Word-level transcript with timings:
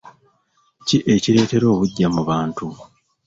Ki 0.87 0.97
ekireetera 1.13 1.65
obuggya 1.73 2.07
mu 2.15 2.21
bantu? 2.29 2.65